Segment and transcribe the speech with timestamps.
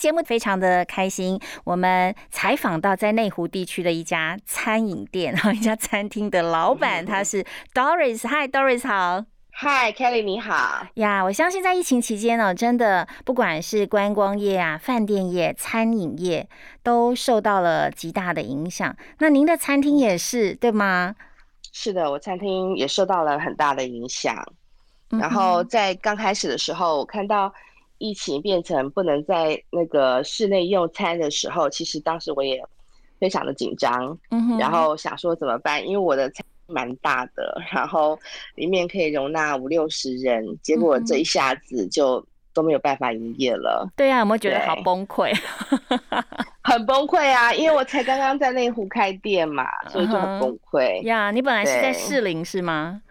[0.00, 8.26] 节目非常的开心，我们采访到在内湖地区的一家餐饮店，然后，一家餐厅的老板，他是 Doris。
[8.26, 9.26] Hi Doris，好。
[9.52, 11.22] Hi，Kelly，你好呀！
[11.22, 16.48] 我相信在疫情期间呢，真的不管是观光业啊、饭店业、餐饮业，
[16.82, 18.96] 都受到了极大的影响。
[19.18, 21.14] 那您的餐厅也是对吗？
[21.72, 24.34] 是的，我餐厅也受到了很大的影响。
[25.10, 27.52] 然后在刚开始的时候，我看到
[28.00, 32.60] 疫情变成不能在那个室内用餐的时候，其实当时我也
[33.20, 34.18] 非常的紧张。
[34.30, 35.86] 嗯然后想说怎么办？
[35.86, 38.18] 因为我的餐蛮大的，然后
[38.54, 43.86] 里面可以容纳五六十人，结果这一下子就都没有办法营业了。
[43.94, 45.32] 对啊，有没有觉得好崩溃？
[46.64, 47.52] 很崩溃啊！
[47.52, 51.02] 因为我才刚刚在内湖开店嘛，所以就很崩溃。
[51.02, 53.02] 呀，你本来是在士林是吗？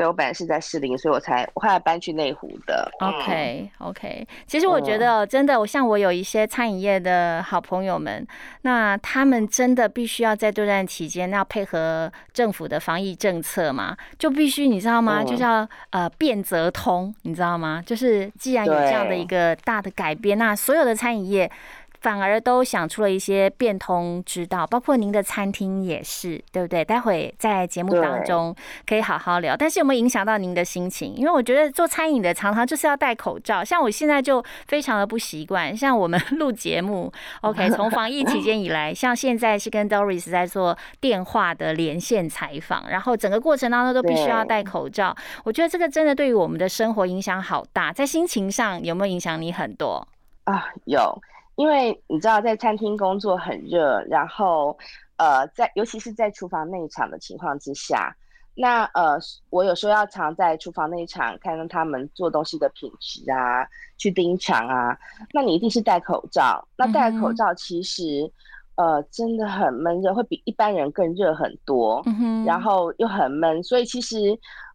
[0.00, 2.90] 对，我本来是在士林，所以我才我后来搬去内湖的。
[3.00, 8.26] OK OK，其实我觉得真的，我像我有一些餐饮业的好朋友们，
[8.62, 15.22] 那他们真的必须要在对战期间要配合政府的防疫政策嘛，就必须你知道吗？
[15.22, 17.82] 就叫呃变则通，你知道吗？
[17.84, 21.52] 就是既然有这样的一个大的改变，那所有的餐饮业。
[22.00, 26.84] 反而都想出了一些变通之道，包括您的餐厅也是，对不对？
[26.84, 28.54] 待会在节目当中
[28.86, 29.56] 可以好好聊。
[29.56, 31.14] 但是有没有影响到您的心情？
[31.14, 35.76] 因为我觉得做餐饮的常常就是要戴口罩，像我现在就非常的不习惯。
[35.76, 37.12] 像我们录节目，
[37.42, 45.14] OK，从防疫期间以来，像现在是跟 Doris 在做电话的连线采访，然后整个过程当中都必须要戴口罩。
[45.44, 50.06] 我觉得这个真的对于我们的生活影响好大，在心情上有没有影响你很多
[50.44, 50.64] 啊？
[50.86, 51.20] 有。
[51.60, 54.74] 因为你知道，在餐厅工作很热，然后，
[55.18, 58.16] 呃，在尤其是在厨房内场的情况之下，
[58.54, 59.18] 那呃，
[59.50, 64.96] 我有时候要常在厨房内场看到他们做东西的品质啊，去盯场啊，
[65.34, 66.66] 那你一定是戴口罩。
[66.78, 68.32] 那戴口罩其实，
[68.76, 72.02] 呃，真的很闷热，会比一般人更热很多，
[72.46, 74.16] 然后又很闷，所以其实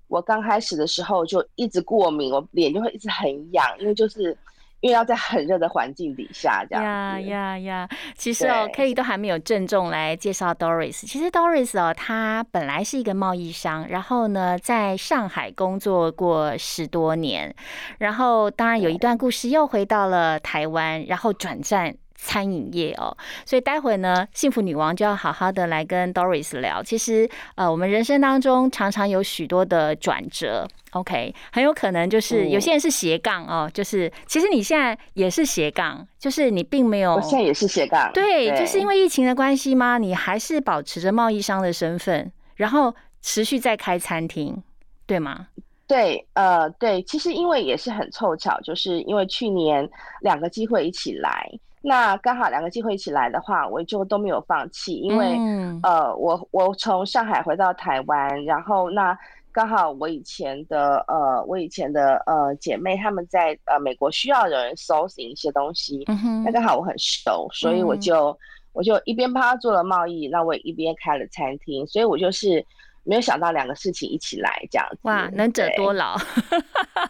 [0.08, 4.38] 我刚开始的时候就一直过敏，我脸就会一直很痒，因为就是。
[4.86, 7.90] 因为要在很热的环境底下，这样呀呀呀！
[8.16, 11.08] 其实哦，K 都还没有郑重来介绍 Doris。
[11.08, 17.56] 其实 Doris 哦，他本来是一个贸易商，然后呢，在上海工作过十多年，
[17.98, 21.96] 然后当然有一段故事，又回到了台湾，然后转战。
[22.16, 23.16] 餐饮业哦，
[23.46, 26.82] 所以待会呢，幸福女王就要好好的来跟 Doris 聊。
[26.82, 39.98] 其实，呃，我们人生当中常常有许多的转折，OK，很有可能就是有些人是斜杠哦，就是其实你现在也是斜杠，就是你并没有，我现在也是斜杠，对，就是因为疫情的关系吗？
[39.98, 44.64] 你还是保持着贸易商的身份，然后持续在开餐厅，
[45.06, 45.48] 对吗？
[45.88, 49.88] 对，呃，对，其实因为也是很凑巧，就是因为去年
[50.22, 51.48] 两个机会一起来。
[51.88, 59.16] 那刚好两个机会一起来的话，我就都没有放弃，因为嗯呃，我我从上海回到台湾，然后那
[59.52, 66.04] 刚好我以前的呃，我以前的呃姐妹他们在呃美国需要有人搜寻一些东西，
[66.44, 68.36] 那刚好我很熟，所以我就
[68.74, 72.66] 我就一边帮他做了贸易，那我也一边开了餐厅，所以我就是。
[73.06, 76.18] 没有想到两个事情一起来这样子，哇，能者多劳，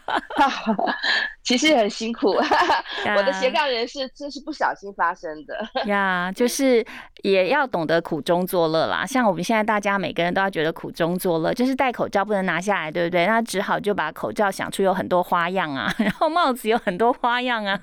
[1.42, 2.36] 其实很辛苦。
[3.16, 5.56] 我的斜杠人士真是不小心发生的
[5.88, 6.86] 呀，就是
[7.24, 9.06] 也要懂得苦中作乐啦。
[9.06, 13.26] 像我们现在大家每个人都要觉得苦中作乐，就是戴口罩不能拿下来，对不对？
[13.26, 17.80] 那只好就把口罩想出有很多花样啊，然后帽子有很多花样啊，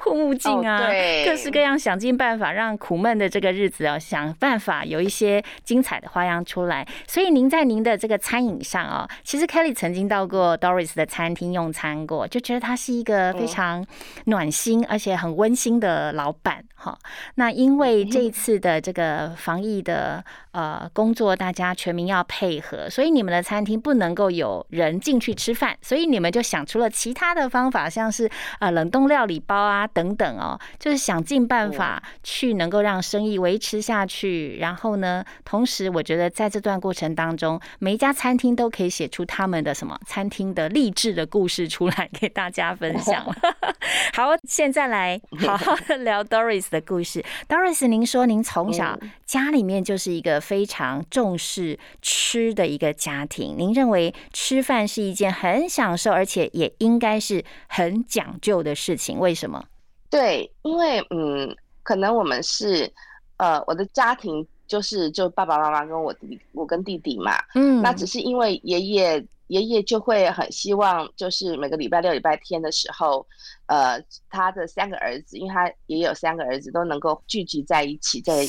[0.00, 0.90] 护目镜啊，
[1.24, 7.29] 各式各样，想尽办法让苦闷的这个日子啊，想办法有一些精彩的花样出来，所以。
[7.30, 13.86] 您在您的这个餐饮上哦，其实 Kelly 曾经到过 Doris 的餐厅用餐过，就觉得他是一个非常
[14.24, 16.98] 暖心而且很温馨的老板哈。
[17.36, 28.28] 那因为这一次的这个防疫的呃工作，大家全民要配合，所以你们的餐厅不能够有人进去吃饭，所以你们就想出了其他的方法，像是
[28.58, 34.58] 呃冷冻料理包啊等等哦，就是想尽办法去能够让生意维持下去。
[34.58, 37.14] 然后呢，同时我觉得在这段过程。
[37.20, 43.22] 当中，每一家餐厅都可以写出他们的什么餐厅的励志的故事出来给大家分享。
[44.14, 47.22] 好，现在来好好的聊 Doris 的故事。
[47.46, 59.18] Doris，您说您从小家里面就是一个非常重视吃的一个家庭，您认为吃饭是一件很享受，而且也应该是很讲究的事情。
[59.18, 59.62] 为什么？
[60.08, 62.90] 对，因为嗯，可能我们是
[63.36, 69.22] 呃，我的家庭就是就爸爸妈妈跟我弟，我跟弟弟嘛，嗯，那只是因为爷爷。
[69.50, 73.26] 爷爷就会很希望，就是每个礼拜六、礼拜天的时候，
[73.66, 78.46] 呃，他的三个儿子，因为他爷爷有三个儿子，都能够聚集在一起，在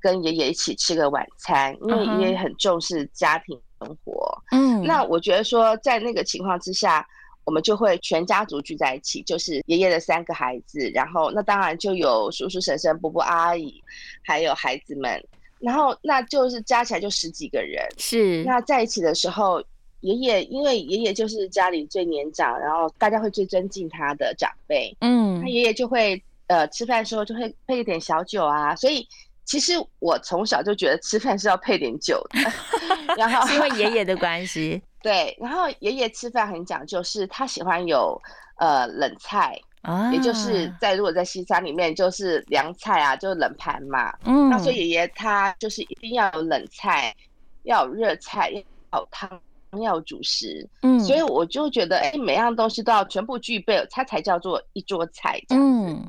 [0.00, 1.76] 跟爷爷一起吃个晚餐。
[1.80, 4.40] 因为爷爷很重视家庭生活。
[4.52, 7.04] 嗯，那我觉得说，在那个情况之下，
[7.44, 13.82] 我们就会全家族聚在一起，就是爷爷的三个孩子，然后那当然就有叔叔、婶婶、伯伯、阿姨，
[14.22, 15.20] 还有孩子们，
[15.64, 17.82] 然后那就是加起来就十几个人。
[17.96, 19.62] 是，那在一起的时候。
[20.00, 24.94] 爷爷，因为爷爷就是家里最年长，然后大家会最尊敬他的长辈。
[25.00, 29.08] 嗯，他爷爷就会呃吃饭的时候就会配一点小酒啊，所以
[29.46, 32.38] 其实我从小就觉得吃饭是要配点酒的。
[33.16, 38.20] 然后因为爷爷的关系， 对，然后爷爷吃饭很讲究，是他喜欢有
[38.58, 44.12] 呃冷菜啊，也就是在如果在西餐里面就是凉菜啊，就是冷盘嘛。
[44.24, 47.14] 嗯，那所以爷爷他就是一定要有冷菜，
[47.62, 48.50] 要有热菜，
[48.92, 49.40] 要有汤。
[49.82, 55.36] 要主食，嗯，所以我就觉得，哎，每样东西都要全部具备，它才叫做一桌菜。
[55.48, 56.00] 嗯，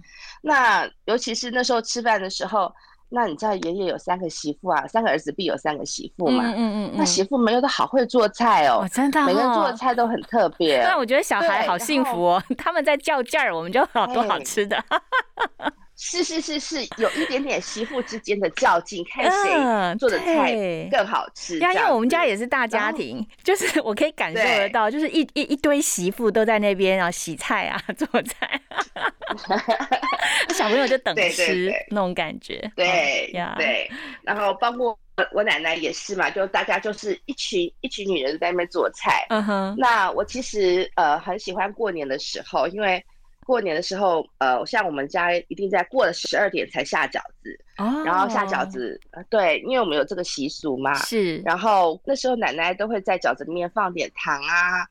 [0.44, 2.72] 那尤其是那时候吃饭的时候，
[3.10, 10.82] 那你知道爷爷有三个媳妇啊，三个儿子必有三个媳妇嘛，嗯嗯嗯，那媳妇们又都好会做菜哦，真的，每个人做的菜都很特 别。
[10.84, 14.78] 那我觉得小孩好幸福哦， 他们在较劲儿，我们就好多好吃的。
[15.98, 20.54] 是是是是，有一点点媳妇之间的较劲，看谁做的菜
[20.92, 21.58] 更好吃。
[21.60, 28.60] 呀，因为我们家也是大家庭， 就是我可以感受得到，就是一一一堆媳妇都在那边啊洗菜啊 做菜，
[30.54, 32.70] 小朋友就等吃那种感觉。
[32.76, 33.90] 对呀，对。
[34.22, 34.98] 然后包括
[35.32, 39.26] 我奶奶也是嘛，就大家就是一群一群女人在那边做菜。
[39.30, 39.76] 嗯哼。
[39.78, 43.02] 那我其实呃很喜欢过年的时候，因为。
[43.46, 49.00] 过年的时候，呃，像我们家一定在过了十二点才下饺子，哦，然后下饺子，
[49.30, 51.38] 对，因为我们有这个习俗嘛，是。
[51.46, 54.84] 然后那时候奶奶都会在饺子里面放点糖啊，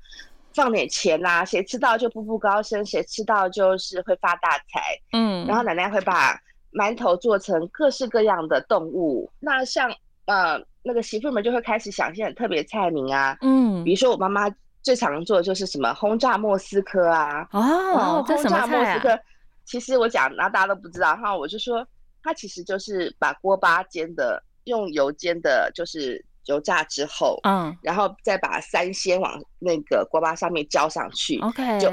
[0.55, 5.45] 放点钱呐，谁吃到就步步高升，谁吃到就是会发大财，嗯。
[5.49, 6.41] 然后奶奶会把
[6.73, 9.93] 馒头做成各式各样的动物，那像
[10.27, 14.49] 呃那个媳妇们就会开始想一些很特别菜名啊，嗯，比如说我妈妈。
[14.85, 19.19] 最常做的就是什么轰炸莫斯科啊，哦，轰炸莫斯科，
[19.65, 21.85] 其实我讲，然后大家都不知道哈，我就说，
[22.23, 31.91] 它其实就是把锅巴煎的，用油煎的，就是油炸之后，嗯，然后再把三鲜往那个锅巴上面浇上去，OK，就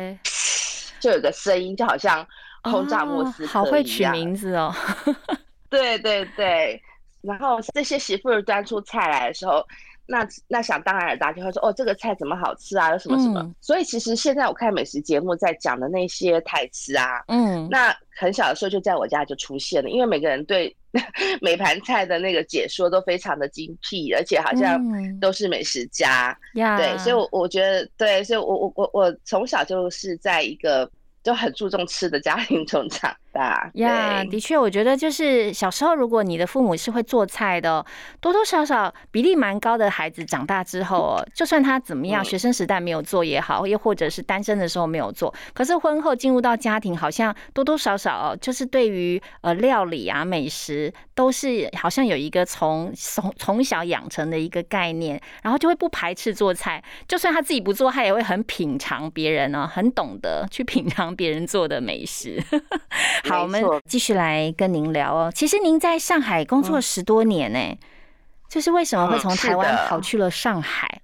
[1.00, 2.28] 就有个声音，就好像
[2.64, 4.76] 轰炸莫斯科好会取名字哦，
[5.70, 6.84] 对对对，
[7.22, 9.66] 然后这些媳妇儿端出菜来的时候。
[10.12, 12.92] 那那想当然尔，大家会说哦，这个菜怎么好吃啊？
[12.92, 13.56] 有什么什么？
[13.62, 20.75] 所以其实现在我看美食节目在讲的那些台词啊，嗯，那很小的时候就在我家就出现了，因为每个人对
[21.42, 24.80] 每盘菜的那个解说都非常的精辟，而且好像
[25.19, 26.38] 都是美食家，
[26.78, 30.92] 对，所以，我我觉得对，所以我我我我从小就是在一个。
[31.24, 37.86] 就很注重吃的家庭成长大呀，的确，我觉得就是小时候，如果你的父母是会做菜的，
[38.20, 61.12] 多多少少比例蛮高的孩子，长大之后，就算他怎么样，学生时代没有做也好，又或者是单身的时候没有做，可是婚后进入到家庭，好像多多少少就是对于呃料理啊美食，都是好像有一个从从从小养成的一个概念，然后就会不排斥做菜，就算他自己不做，他也会很品尝别人呢，很懂得去品尝。
[61.22, 62.41] 别人做的美食，
[63.24, 65.32] 好，我们继续来跟您聊哦。
[65.34, 67.78] 其实您在上海工作十多年呢，
[68.50, 71.01] 就是为什么会从台湾跑去了上海？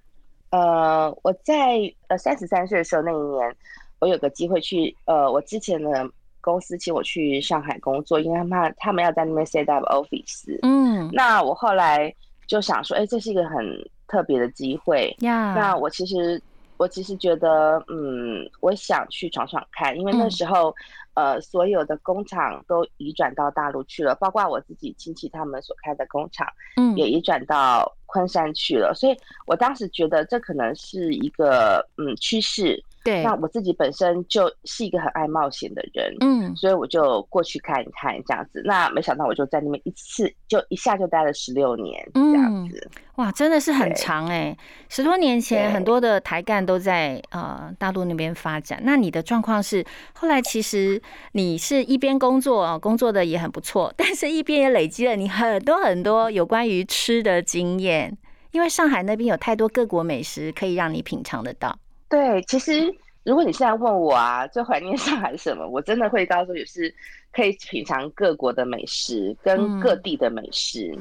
[0.50, 3.56] 呃，我在呃三十三岁的时候那一年，
[4.00, 6.10] 我有个机会去呃，我之前的
[6.40, 10.58] 公司请我去上海工作，因为他们他们要在那边 set up office。
[10.62, 12.12] 嗯，那我后来
[12.46, 13.64] 就想说，哎，这是一个很
[14.08, 15.54] 特别的机会呀。
[15.54, 16.40] 那我其实。
[16.78, 20.72] 我其实觉得，嗯，我想去闯闯看，因为那时候，
[21.18, 26.46] 呃，所有的工厂都移转到大陆去了，包括我自己亲戚他们所开的工厂，
[26.76, 28.94] 嗯，也移转到昆山去了。
[28.94, 32.80] 所以我当时觉得这可能是一个，嗯，趋势。
[33.08, 38.62] 对，那我自己本身就是一个很爱冒险的人，嗯，所以我就过去看一看这样子。
[38.64, 42.90] 那没想到我就在那边一次就一下就待了十六年这样子。
[43.16, 44.56] 哇，真的是很长哎！
[44.88, 48.80] 十多年前，很多的台干都在呃大陆那边发展。
[48.84, 49.84] 那你的状况是，
[50.14, 51.00] 后来其实
[51.32, 58.16] 你是一边工作啊，工作的也很不错，但是一边也累积了你很多很多有关于吃的经验。
[58.50, 61.78] 因为上海那边有太多各国美食可以让你品尝得到。
[62.08, 66.92] 对，其实如果你现在问我啊，最怀念上海是什么，我真的会告诉你是
[67.32, 70.96] 可以品尝各国的美食跟各地的美食。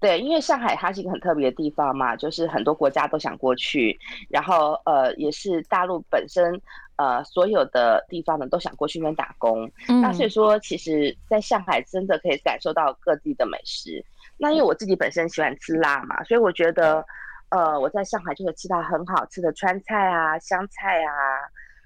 [0.00, 3.98] 对，因为上海它是一个很特别的地方嘛，就是很多国家都想过去，
[4.28, 6.60] 然后呃，也是大陆本身
[6.96, 9.70] 呃所有的地方呢都想过去那边打工。
[9.88, 14.04] 嗯那所以说，其实在上海真的可以感受到各地的美食。
[14.36, 17.04] 那因为我自己本身喜欢吃辣嘛，所以我觉得，
[17.50, 21.12] 呃，我在上海就会吃到很好吃的川菜啊、湘菜啊，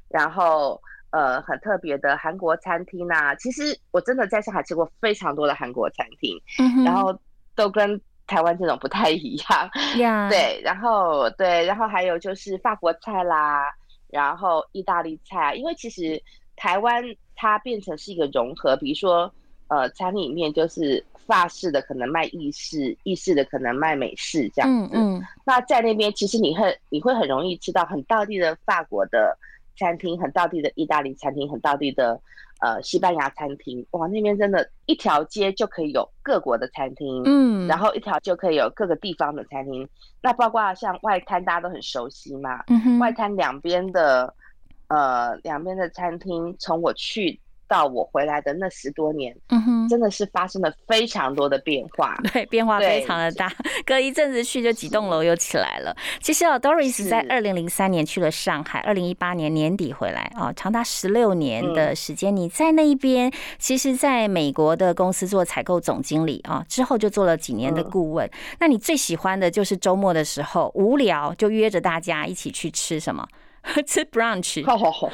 [0.09, 3.35] 然后呃很特别的韩国餐厅啊。
[3.37, 7.17] 其实我真的在上海吃过非常多的韩国餐厅，嗯然后
[7.55, 9.71] 都跟台湾这种不太一样。
[9.99, 13.73] 呀，对，然后对，然后还有就是法国菜啦，
[14.09, 16.23] 然后意大利菜，因为其实
[16.57, 17.05] 台湾
[17.37, 19.33] 它变成是一个融合，比如说
[19.73, 24.91] 呃，餐厅里面就是法式的可能卖意式，意式的可能卖美式这样子。
[24.95, 29.35] 嗯嗯那在那边其实你会你会很容易吃到很道地的法国的
[29.79, 32.21] 餐厅，很道地的意大利餐厅，很道地的
[32.61, 33.87] 呃西班牙餐厅。
[33.93, 37.23] 哇，那边真的一条街就可以有各国的餐厅。
[37.25, 39.89] 嗯，然后一条就可以有各个地方的餐厅，
[40.21, 42.63] 那包括像外滩，大家都很熟悉嘛。
[42.67, 44.35] 嗯外滩两边的，
[44.89, 47.41] 呃，两边的餐厅，从我去
[47.73, 52.15] 到我回来的那十多年，嗯哼，真的是发生了非常多的变化。
[52.31, 53.51] 对，变化非常的大，
[53.87, 55.97] 隔一阵子去就几栋楼又起来了。
[56.21, 62.37] 其实哦，Doris 在二零零三年去了上海，二零一八年年底回来哦，长达十六年嗯的时间。
[62.37, 68.31] 你在那一边，其实在美国的公司做采购总经理啊，之后就做了几年的嗯顾问。
[68.61, 73.27] 那你最喜欢的就是周末的时候无聊就约着大家一起去吃什么？
[73.87, 74.63] 吃 brunch。
[74.67, 75.11] 哦，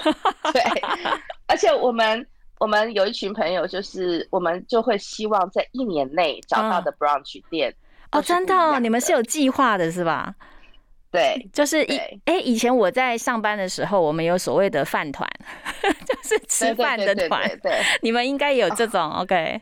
[0.53, 0.63] 对，
[1.47, 2.27] 而且我们
[2.61, 7.75] 我们有一群朋友，就是我们就会希望在一年内找到的 brunch 店
[8.13, 10.35] 哦，真的你们是有计划的是吧？
[11.11, 15.27] 对就是一对哎、以前我在上班的时候，我们有所谓的饭团，
[15.83, 17.73] 就是吃饭的团对。
[17.73, 19.59] 对，你们应该也有这种 OK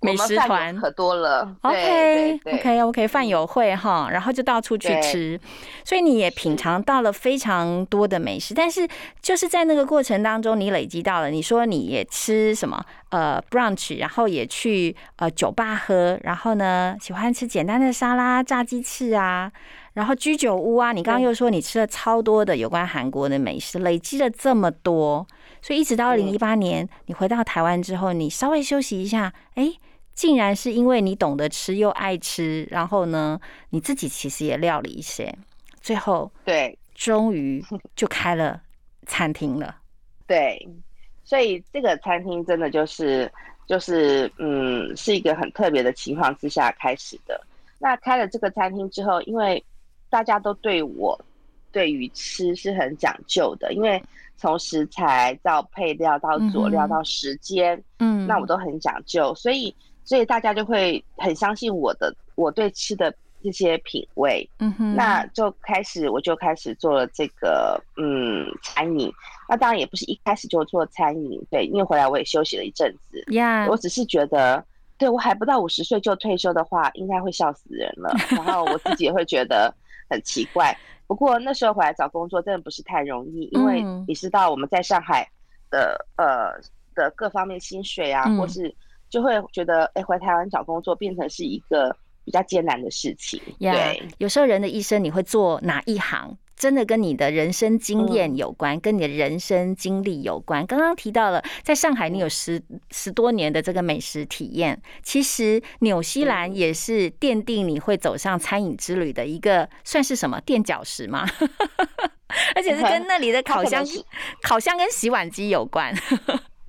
[0.00, 1.54] 美食团有可多了。
[1.60, 5.38] OK OK OK 饭友会哈，然后就到处去吃，
[5.84, 8.54] 所以你也品尝到了非常多的美食。
[8.54, 8.88] 但是
[9.20, 19.52] 就是在那个过程当中，你累积到了，你说你也吃什么呃 brunch，然后也去呃酒吧喝，然后呢喜欢吃简单的沙拉、炸鸡翅啊。
[19.94, 25.26] 然后居酒屋啊，你刚刚又说你吃了超多的有关韩国的美食，累积了这么多，
[25.60, 29.72] 所以一直到二零一八年你回到台湾之后，你稍微休息一下，哎，
[30.14, 33.40] 竟然是因为你懂得吃又爱吃，然后呢，
[33.70, 35.34] 你自己其实也料理一些，
[35.80, 37.64] 最后对终于
[37.96, 38.60] 就开了
[39.06, 39.76] 餐厅了。
[40.26, 40.68] 对，
[41.24, 43.30] 所以这个餐厅真的就是
[43.66, 47.40] 就是嗯，是一个很特别的情况之下开始的。
[47.78, 49.64] 那开了这个餐厅之后，因为
[50.10, 51.18] 大家都对我
[51.72, 54.02] 对于吃是很讲究的，因为
[54.36, 64.48] 从食材到配料到佐料到时间，嗯那我都很讲究，所以所以大家就会很相信我的我对吃的这些品味。
[64.58, 69.12] 嗯哼，那就开始，我就开始做了这个嗯餐饮。
[69.48, 73.22] 那当然也不是一开始就做餐饮，对，因为回来我也休息了一阵子。
[73.32, 74.64] 呀我只是觉得，
[74.96, 78.14] 对我还不到五十岁就退休的话，应该会笑死人了。
[78.30, 79.74] 然后我自己也会觉得
[80.08, 80.76] 很奇怪。
[81.06, 85.28] 不过那时候回来找工作真的不是太容易，因为嗯你知道我们在上海
[85.68, 86.52] 的呃
[86.94, 88.72] 的各方面薪水啊，嗯或是
[89.10, 93.40] 就会觉得，哎，回台湾找工作变成是一个比较艰难的事情。
[93.58, 96.36] 呀对，有时候人的一生你会做哪一行？
[96.56, 100.66] 真的跟你的人生经验嗯有关，跟你的人生经历有关。
[100.66, 111.26] 刚刚提到了，在上海你有十十多年的这个美食体验，其实纽西兰嗯也是奠定你会走上餐饮之旅的一个，算是什么垫脚石吗？
[112.54, 113.82] 而且是跟那里的烤箱
[114.42, 115.94] 烤箱跟洗碗机有关。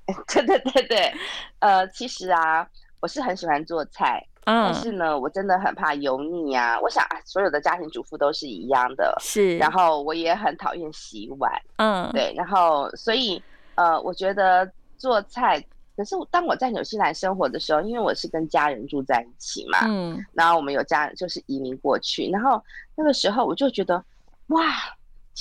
[0.27, 1.13] 对对对对，
[1.59, 2.67] 呃，其实啊，
[2.99, 6.79] 我是很喜欢做菜，但嗯，是呢，我真的很怕油腻啊。
[6.79, 9.15] 我想，啊所有的家庭主妇都是一样的。
[9.19, 13.41] 是，然后我也很讨厌洗碗，嗯，对，然后所以
[13.75, 15.63] 呃，我觉得做菜，
[15.95, 22.61] 可是当我在纽西兰生活的时候，因为我是跟家人住在一起嘛，嗯然后我们有家人就是移民过去，然后
[22.95, 24.03] 那个时候我就觉得，
[24.47, 24.63] 哇，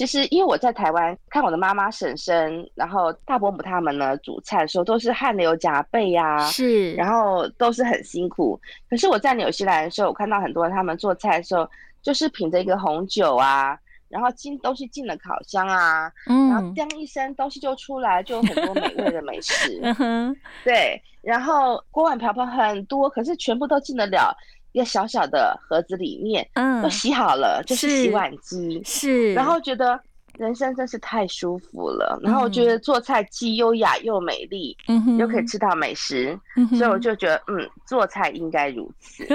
[0.00, 8.58] 其实因为我在台湾看我的妈妈、婶婶，然后大伯母他们呢煮菜的时候都是汗流浃背呀、是，然后都是很辛苦。
[8.88, 11.68] 可是我在纽西兰的时候，我看到很多人他们做菜的时候，
[12.00, 13.78] 就是品着一个红酒啊，
[14.08, 19.82] 然后进东西进了烤箱啊，然后嗯当一声东西就出来，就有很多美味的美食。
[20.64, 24.34] 对，然后锅碗瓢盆很多，可是全部都进得了
[24.72, 28.80] 一个小小的盒子里面，嗯都，洗好了，就是洗碗机。
[28.84, 29.98] 是，然后觉得
[30.38, 39.26] 人生真是太舒服了，然后我觉得做菜既优雅又美丽，嗯哼，又可以吃到美食，嗯哼，所以我就觉得，嗯，做菜应该如此。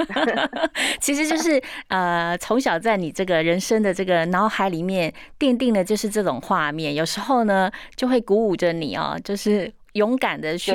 [0.99, 10.71] 其实就是呃，从小在你这个人生的这个脑海里面奠定的就是这种画面，有时候呢就会鼓舞着你哦，就是勇敢的去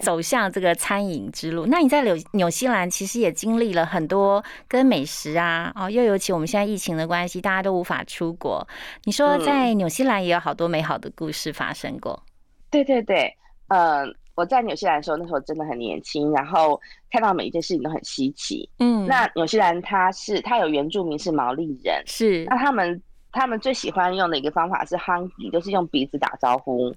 [0.00, 1.64] 走向这个餐饮之路。
[1.66, 8.66] 那你在纽纽西兰其实也经历了很多跟美食啊，哦，又尤其我们现在疫情的关系，大家都无法出国。
[9.04, 12.22] 你说嗯在纽西兰也有好多美好的故事发生过，
[12.70, 13.32] 对对对，
[13.68, 14.04] 呃，
[14.34, 16.80] 我在纽西兰的时候，那时候真的很年轻，然后
[17.10, 18.68] 看到每一件事情都很稀奇。
[18.78, 23.00] 嗯，那纽西兰它是它有原住民是毛利人，是那他们
[23.34, 26.92] 他们最喜欢用的一个方法是 hungry，就是用鼻子打招呼。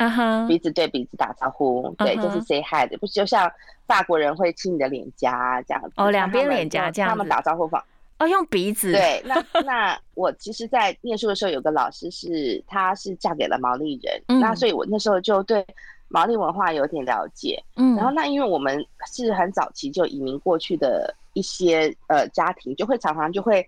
[0.47, 3.51] 鼻子对鼻子打招呼，对，就是 say hi 的，不就像
[3.85, 5.91] 法国人会亲你的脸颊这样子。
[5.97, 7.83] 哦两边脸颊就他们这样子打招呼方
[8.19, 15.63] 哦，用鼻子，，对，那 那我其实，在念书的时候，有个老师是，她是嫁给了毛利人，嗯那所以我那时候就对
[16.07, 17.63] 毛利文化有点了解。
[17.75, 23.67] 嗯，然后那因为我们是很早期就移民过去的一些呃家庭，就会常常就会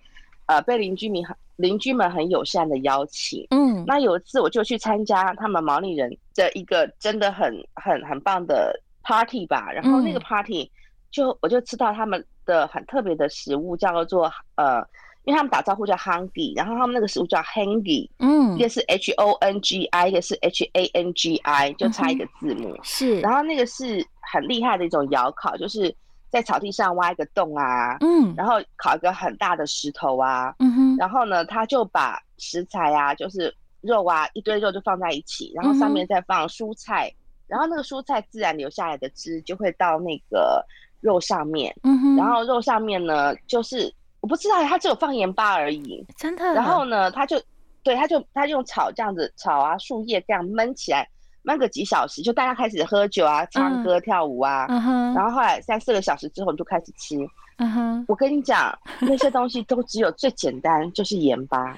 [0.49, 3.45] 呃被邻居民很邻居们很友善的邀请。
[3.51, 10.21] 嗯，那有一次我就去参加他们毛利人的一个真的很很很棒的 party 吧，然后那个嗯。
[10.21, 10.71] party
[11.11, 14.79] 就我就吃到他们的很特别的食物，叫做呃，
[15.25, 18.57] 因为他们打招呼叫 hungry，然后他们那个食物叫 hangy，嗯。
[18.57, 22.75] 一个是 H O N G I，一个是 H A N G I，就差一个字母。
[22.83, 24.03] 是，然后那个是
[24.33, 25.93] 很厉害的一种窑烤，就是
[26.29, 28.33] 在草地上挖一个洞啊，嗯。
[28.37, 37.11] 然后烤一个很大的石头啊，嗯哼，然后呢，他就把食材啊，就是肉啊，一堆肉就放在一起，然后上面再放蔬菜，
[37.47, 40.63] 然后那个蔬菜自然流下来的汁就会到那个
[41.01, 47.41] 肉上面，嗯哼，然后肉上面呢，就是我不知道他只有放盐巴而已，真的，然后呢，他就
[47.83, 51.07] 对，他就他用草这样子炒啊，树叶这样焖起来，
[51.49, 54.67] 焖个几小时，就大家开始喝酒啊、唱歌、跳舞啊。
[54.69, 57.17] 嗯，然后后来三四个小时之后，你就开始吃。
[57.57, 61.77] 嗯，我跟你讲， 那些东西都只有最简单，就是盐巴，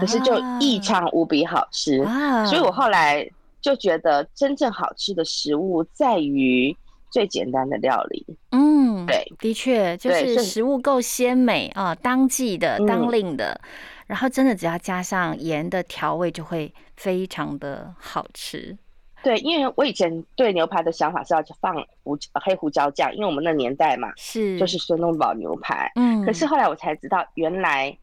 [0.00, 2.02] 可是就异常无比好吃。
[2.02, 3.26] 啊，所以我后来
[3.60, 6.76] 就觉得，真正好吃的食物在于
[7.10, 8.26] 最简单的料理。
[8.50, 13.58] 嗯，对，的确就是是食物够鲜美啊，当季的、当嗯令的，
[14.06, 18.76] 然后真的只要加上盐的调味，就会非常的好吃。
[19.28, 25.92] 对，因为我以前对牛排的想法是要放胡黑胡椒酱，因为我们那年代嘛，是，就是孙东宝牛排。
[25.96, 27.94] 嗯，可是后来我才知道，原来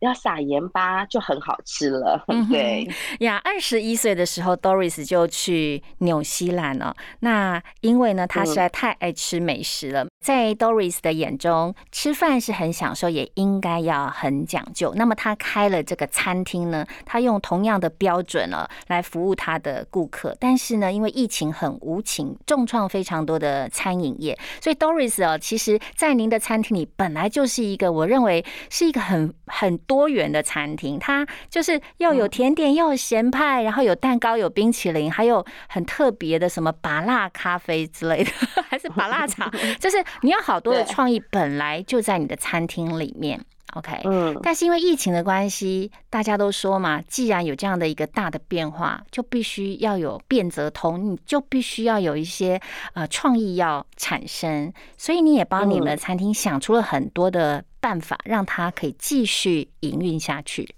[0.00, 2.24] 要撒盐巴就很好吃了。
[2.50, 2.88] 对，
[3.20, 6.94] 呀，二十一岁的时候，Doris 就去纽西兰了。
[7.20, 14.92] 那因为呢，他实在太爱吃美食了，在 Doris 的眼中，吃饭是很享受，也应该要很讲究。
[14.96, 20.36] 那么他开了这个餐厅呢，他用同样的标准了来服务他的顾客。
[20.40, 38.30] 但是呢，因为疫情很无情，重创非常多的餐饮业，所以 Doris 哦，其实在您的餐厅里本来就是一个我认为是一个很很多元的餐厅，它就是要有甜点，又有咸派，然后有蛋糕，有冰淇淋，还有很特别的什么拔辣咖啡之类的，
[38.70, 39.50] 还是拔辣茶，
[39.80, 43.44] 就是你有好多的创意，本来就在你的餐厅里面。
[43.74, 52.60] OK，嗯，但是因为疫情的关系，大家都说嘛，既然有这样的一个大的变化，就必须要有变则通，你就必须要有一些
[52.94, 60.68] 呃创意要产生，所以你也帮你们餐厅想出了很多的办法，让它可以继续营运下去。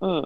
[0.00, 0.24] 嗯，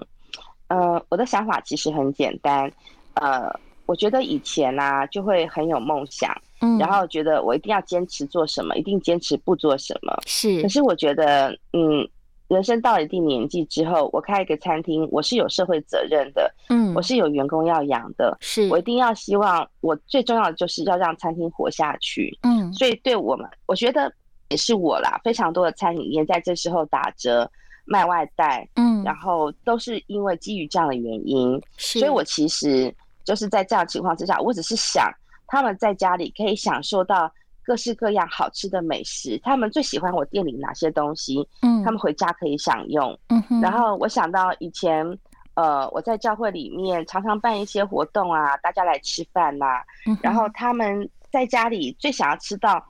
[0.67, 2.71] 呃，我的想法其实很简单，
[3.15, 3.49] 呃，
[3.85, 10.13] 我觉得以前呢、就会很有梦想，嗯，然后觉得我一定要坚持做什么，一定坚持不做什么。
[10.25, 12.07] 是可是我觉得，嗯，
[12.47, 22.37] 人生到了一定年纪之后，我开一个餐厅，我是有社会责任的，嗯，我是有员工要养的，是我一定要希望我最重要的就是要让餐厅活下去。
[22.43, 24.13] 嗯所以对我们，我觉得
[24.51, 27.49] 也是我啦，非常多的餐饮业在这时候打折
[27.85, 35.09] 卖外带，嗯，然后都是因为基于这样的原因，所以我其实就是在这样的情况之下，我只是想
[35.47, 37.31] 他们在家里可以享受到
[37.63, 41.81] 各式各样好吃的美食，他们最喜欢我店里哪些东西，嗯。
[41.83, 43.17] 他们回家可以享用。
[43.29, 45.05] 嗯哼，然后我想到以前
[45.55, 49.65] 呃，我在教会里面常常办一些活动啊，大家来吃饭呐、
[50.05, 52.83] 嗯然后他们在家里最想要吃到，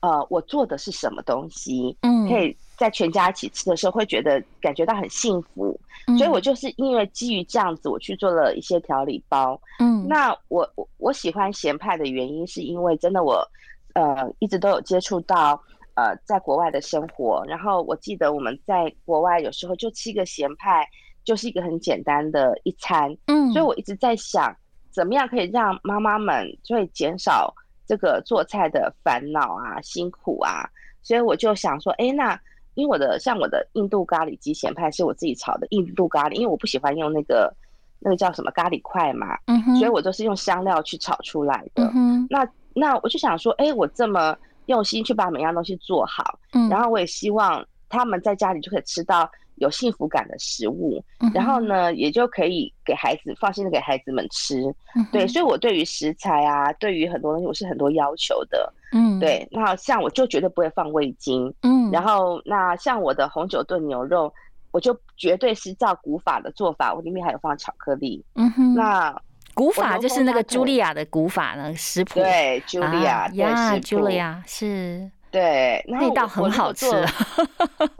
[0.00, 5.78] 呃，我做的是什么东西，嗯可以在全家一起吃的时候，会觉得感觉到很幸福。
[6.06, 9.60] 嗯所以我就是因为基于这样子，我去做了一些调理包。
[9.80, 13.46] 嗯那我我我喜欢咸派的原因，是因为真的我
[13.94, 15.60] 呃一直都有接触到
[15.94, 20.88] 呃在国外的生活，然后我记得我们在国外有时候就吃一个咸派，
[21.24, 24.56] 就是一个很简单的一餐，嗯所以我一直在想，
[24.90, 27.52] 怎么样可以让妈妈们就会减少
[27.88, 30.68] 这个做菜的烦恼啊、辛苦啊，
[31.02, 32.38] 所以我就想说，哎，那
[32.74, 37.52] 因为我的像我的印度咖喱鸡咸派是我自己炒的印度咖喱，因为我不喜欢用那个
[37.98, 41.90] 那个叫什么咖喱块嘛，嗯哼所以我都是用香料去炒出来的。
[41.94, 49.28] 嗯那那我就想说，哎，我这么用心去把每样东西做好，嗯然后我也希望他们在家里就可以吃到
[49.60, 54.62] 有幸福感的食物，嗯然后呢，也就可以给孩子放心的给孩子们吃。
[54.94, 58.72] 嗯对，所以我对于食材啊，对于很多东西我是很多要求的。
[58.92, 64.32] 嗯对，那像我就绝对不会放味精，嗯然后那像我的红酒炖牛肉，
[64.70, 68.24] 我就绝对是照古法的做法，我里面还有放巧克力。
[68.34, 69.14] 嗯哼那
[69.54, 76.86] 古法就是那个茱莉亚的古法呢食谱对，Julia，、啊对呀食谱，Julia 是对，然后味道很好吃。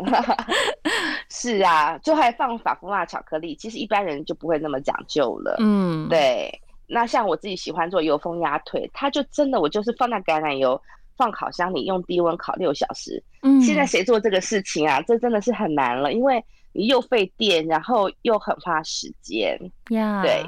[1.31, 5.57] 是啊，就还放法芙娜巧克力，其实一般人就不会那么讲究了。
[5.61, 6.51] 嗯，对，
[6.87, 10.81] 那像我自己喜欢做油封鸭腿，它就真的我就是放在橄榄油
[11.17, 13.23] 放烤箱里，用低温烤六小时。
[13.43, 15.01] 嗯，现在谁做这个事情啊？
[15.03, 19.59] 这真的是很难了，因为你又费电，然后又很花时间。
[19.91, 20.45] 呀，对。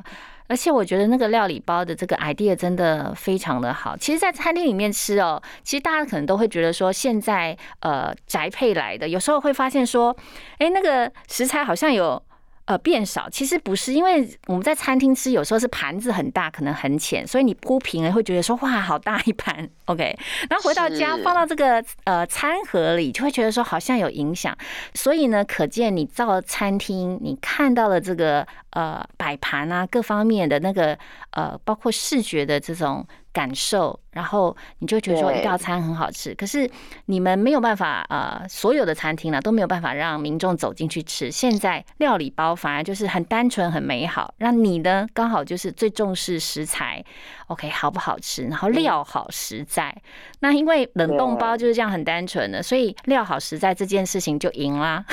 [0.51, 3.97] 而且我觉得那个料理包的这个 idea 真的非常的好。
[3.97, 10.15] 其实，在餐厅里面吃哦，其实大家可能都会觉得说，现在呃宅配来的，有时候会发现说，
[10.59, 12.21] 哎，那个食材好像有。
[12.67, 20.17] 呃，变少其实不是，因为我们在餐厅吃，有时候是盘子很大，可能很浅，所以你铺平了会觉得说哇，好大一盘，OK。
[20.49, 24.57] 然后回到家放到这个呃餐盒里，就会觉得说好像有影响。
[24.95, 30.97] 所以呢，可见你到了餐厅，你看到了这个呃摆盘啊各方面的那个
[31.31, 36.35] 呃，包括视觉的这种感受，然后你就觉得说一道餐很好吃。
[36.35, 36.69] 可是
[37.07, 41.31] 你们没有办法呃，所有的餐厅呢都没有办法让民众走进去吃。
[41.31, 47.05] 现在料理包反而就是很单纯、很美好，让你呢刚好就是最重视食材
[47.47, 49.95] ，OK 好不好吃，然后料好实在。
[50.41, 55.05] 那因为冷冻包就是这样很单纯的，所以料好实在这件事情就赢啦。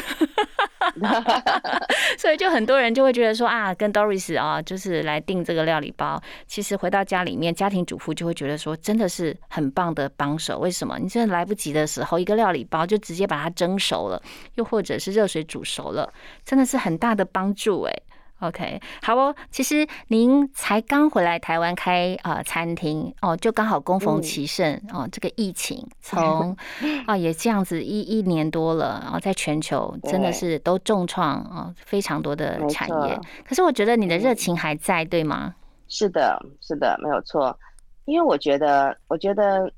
[2.17, 6.21] 所以就很多人就会觉得说啊，跟 Doris 啊，就是来订这个料理包。
[6.45, 10.59] 其实回到家里面，家庭主妇就会觉得说，真的是很棒的帮手。
[10.59, 10.97] 为什么？
[10.99, 14.21] 你真的来不及的时候，一个料理包就直接把它蒸熟了，
[14.55, 16.11] 又或者是热水煮熟了，
[16.45, 17.93] 真的是很大的帮助哎。
[18.39, 19.35] OK，好哦。
[19.49, 26.55] 其实您才刚回来台湾开呃餐厅哦，就刚好恭逢嗯其盛哦，这个疫情从
[27.05, 33.19] 啊也这样子一一年多了，然后在全球真的是都重创啊非常多的没产业。
[33.43, 35.55] 可是我觉得你的热嗯情还在，对吗？
[35.87, 37.57] 是的，是的，没有错。
[38.05, 39.71] 因为我觉得，我觉得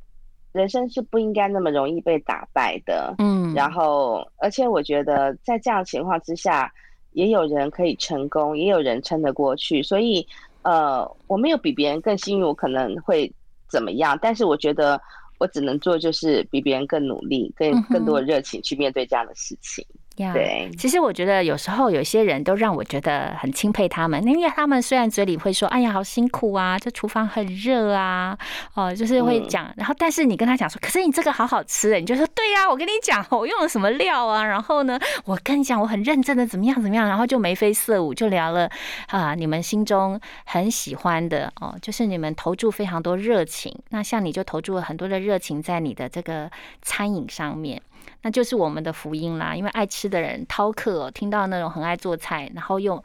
[0.52, 3.16] 人生是不应该那么容易被打败的。
[3.20, 6.72] 嗯，然后，而且我觉得在这样的情况之下，
[7.12, 9.82] 也有人可以成功，也有人撑得过去。
[9.84, 10.26] 所以，
[10.64, 13.32] 呃，我没有比别人更幸运，我可能会
[13.70, 14.18] 怎么样？
[14.22, 15.00] 但是我觉得
[15.40, 19.86] 我只能做就是比别人更努力，更更多的热情去面对这样的事情。
[20.20, 20.32] 呀。
[20.34, 20.70] 对。
[20.78, 28.38] 其实我觉得有时候有些人都让我觉得很钦佩他们，因为他们虽然嘴里会说“哎呀，好辛苦啊，这厨房很热啊”，
[28.76, 29.48] 哦，就是会嗯。
[29.50, 38.70] 讲，然后但是你跟他讲说，可是你这个好好吃哎，你就说对呀、我跟你讲，我用了什么料啊，然后呢，我跟你讲，我很认真的怎么样怎么样，然后就眉飞色舞，就聊了
[39.08, 46.50] 啊，你们心中很喜欢的哦，就是你们投注非常多热情，那像你就投注了很多的热情在你的这个
[46.82, 47.82] 餐饮上面。
[48.22, 53.04] 那就是我们的福音啦，因为爱吃的人饕客、哦、听到那种很爱做菜，然后又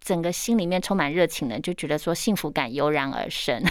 [0.00, 3.62] 整个心里面充满热情的，就觉得说幸福感油然而生。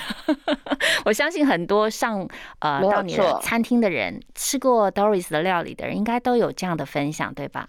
[1.06, 2.28] 我相信很多上
[2.60, 7.68] 呃到你的餐厅的人，吃过 Doris 的料理的人，应该都有这样的分享，对吧？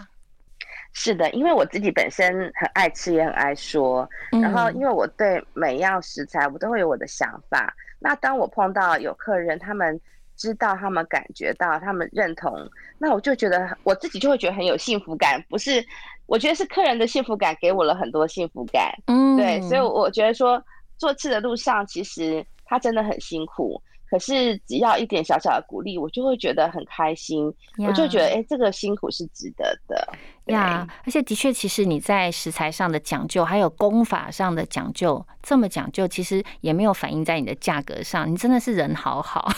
[0.92, 4.08] 是的，因为我自己本身很爱吃，也很爱说。
[4.30, 7.74] 然后，因为为我对每样食材我都会有我的想法。
[7.98, 10.00] 那当我碰到有客人，他们
[10.36, 12.52] 知道、他们感觉到、他们认同，
[12.98, 15.42] 那我就觉得我自己就会觉得很有幸福感。
[15.48, 15.84] 不是，
[16.26, 18.92] 我觉得是客人的幸福感给我了很多幸福感。
[19.06, 20.62] 嗯对，所以我觉得说
[20.98, 23.80] 做事的路上，其实他真的很辛苦。
[24.08, 30.08] 可是只要一点小小的鼓励，我就会觉得很开心，我就觉得哎、诶这个辛苦是值得的。
[30.46, 38.30] 呀，而且的确，其实你在食材上的讲究，还有功法上的讲究，这么讲究，其实也没有反映在你的价格上。
[38.30, 39.50] 你真的是人好好，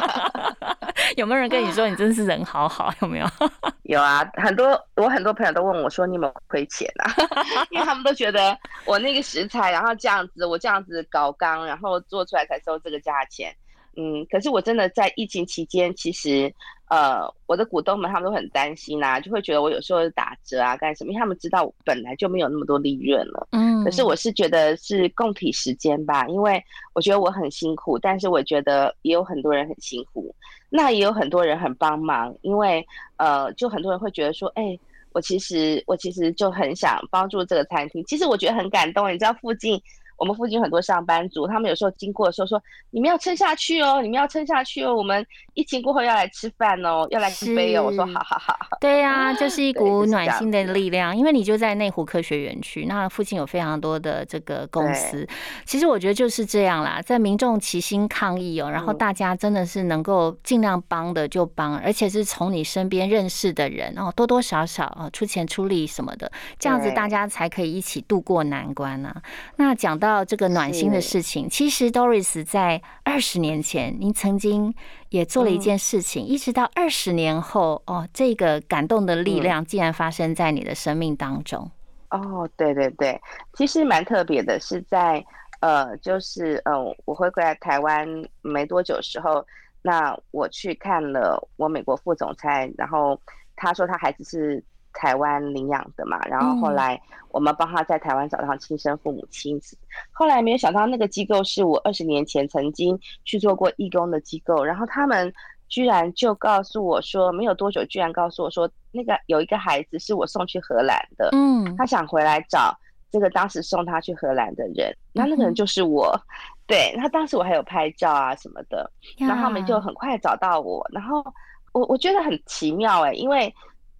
[1.16, 2.92] 有没有人跟你说你真的是人好好？
[3.00, 3.26] 有没有？
[3.84, 7.10] 有啊，很多我很多朋友都问我说：“你有没有亏钱啊？”
[7.70, 13.56] 因为他们都觉得我那个食材，然后这样子，我这样子搞缸，然后做出来才收这个价钱。
[13.98, 16.54] 嗯，可是我真的在疫情期间，其实。
[16.90, 21.10] 呃，我的股东们他们都很担心呐，就会觉得我有时候打折啊干什么？
[21.12, 23.46] 因为他们知道我本来就没有那么多利润了。
[23.52, 26.58] 嗯，可是我是觉得是共体时间吧，因为
[26.94, 30.34] 我觉得我很辛苦，但是我觉得也有很多人很辛苦，
[30.70, 32.82] 那也有很多人很帮忙，因为
[33.18, 34.78] 呃，就很多人会觉得说，哎，
[35.12, 39.78] 我其实我其实就很想帮助这个餐厅，其实我觉得很感动，你知道附近。
[40.18, 55.24] 我们附近很多上班族，他们有时候经过的时候说：“你们要撑下去哦，你们要撑下去哦，我们疫情过后要来吃饭哦，要来吃杯哦。”我说：“好好好。”对呀，就是一 股暖心的力量，因为你就在内湖科学园区，那附近有非常多的这个公司。
[55.64, 66.28] 其实我觉得就是这样啦，在民众齐心抗疫哦，然后大家真的是能够尽量帮的就帮，而且是从你身边认识的人哦，多多少少啊出钱出力什么的，
[66.58, 69.14] 这样子大家才可以一起度过难关呢。
[69.54, 70.07] 那讲到。
[70.08, 74.74] 到这个暖心的事情，其实 Doris 在二十年前，您曾经
[75.10, 81.70] 也做了一件事情，一直到二十年后，哦，这个感动的力量竟然发生在你的生命当中。
[82.08, 83.20] 哦，对对对，
[83.52, 85.22] 其实蛮特别的，是在
[85.60, 86.72] 呃，就是呃，
[87.04, 88.08] 我回归来台湾
[88.40, 89.44] 没多久时候，
[89.82, 93.20] 那我去看了我美国副总裁，然后
[93.56, 94.64] 他说他孩子是。
[94.98, 99.78] 台湾领养的嘛，然后后来我们帮他在台湾找到亲生父母亲子，
[100.10, 105.32] 后来没有想到那个机构是我二十年前曾经去做过义工的机构，然后他们
[105.68, 112.76] 居然就告诉我说，没有多久居然告诉我说，那个有一个孩子是我送去荷兰的，嗯，他想回来找
[113.08, 116.20] 这个当时送他去荷兰的人，那那个人就是我，
[116.66, 121.24] 对，他当时我还有拍照啊什么的，然后他们就很快找到我，然后
[121.72, 123.54] 我我觉得很奇妙哎，因为。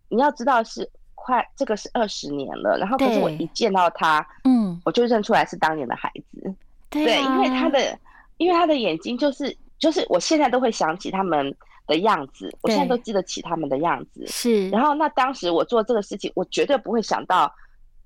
[0.08, 6.54] 你要知道是快这个是二十年了，然后可是我一见到他，嗯，我就认出来是当年的孩子，
[6.88, 7.98] 对，因为他的
[8.38, 11.54] 因为他的眼睛就是就是我现在都会想起他们
[11.86, 14.70] 的样子，我现在都记得起他们的样子，是。
[14.70, 17.52] 然后那当时我做这个事情，我绝对不会想到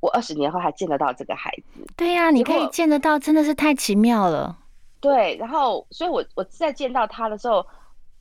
[0.01, 1.87] 我二十年后还见得到这个孩子。
[1.97, 4.59] 对呀，你可以见得到，真的是太奇妙了。
[5.01, 7.65] 对，然后所以我我在见到他的时候，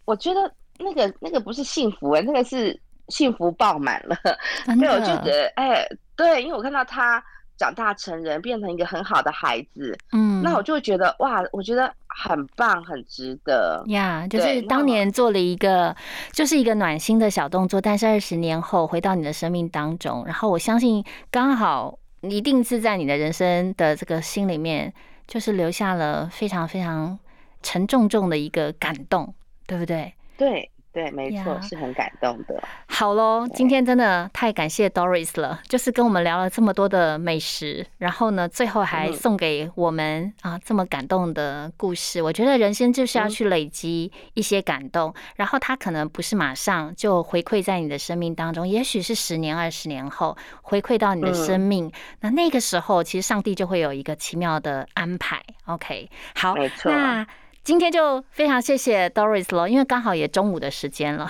[0.05, 2.79] 我觉得那个那个不是幸福哎，那个是。
[3.11, 4.17] 幸福爆满了，
[4.79, 7.23] 对，我就觉得，哎，对，因为我看到他
[7.57, 14.25] 长大成人，变成一个很好的孩子，嗯，那我就会觉得，哇，我觉得很棒，很值得呀。
[14.27, 15.95] 就是当年做了一个，
[16.31, 24.91] 就是一个暖心的小动作，但是二十年后回到你的生命当中，然后我相信刚好一定是在你的人生的这个心里面，
[25.27, 27.19] 就是留下了非常非常
[27.61, 29.33] 沉重重的一个感动，
[29.67, 30.13] 对不对？
[30.37, 30.71] 对。
[30.93, 32.61] 对，没错，是很感动的。
[32.87, 42.21] 好喽，今天真的太感谢 Doris 了，就是跟我们聊了这么多的美食，然后呢，最后还送给我们啊这么感动的故事。
[42.21, 51.89] 我觉得人生就是要去累积一些感动，然后他可能不是马上就回馈在你的生命当中，也许是十年、二十年后回馈到你的生命。
[52.19, 55.41] 那那个时候，其实上帝就会有一个奇妙的安排。
[55.67, 56.91] OK，好，没错。
[56.91, 57.25] 那
[57.63, 61.29] 今天就非常谢谢 Doris 了，因为刚好也中午的时间了。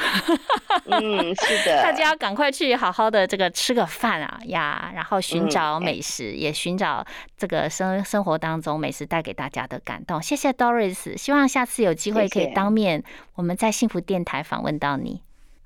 [0.85, 7.05] 嗯，是的， 大家赶快去好好的这个吃个饭啊呀，然后寻找美食，也寻找
[7.37, 10.21] 这个生生活当中美食带给大家的感动。
[10.21, 13.03] 谢谢 Doris，希望下次有机会可以当面
[13.35, 15.21] 我们在幸福电台访问到你。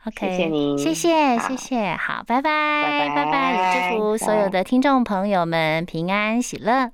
[0.06, 6.92] OK，谢谢你，谢谢谢谢，好，拜拜拜拜，也祝福所有的听众朋友们平安喜乐。